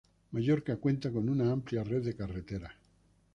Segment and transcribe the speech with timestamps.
[0.31, 2.73] Mallorca cuenta con una amplia red de carreteras.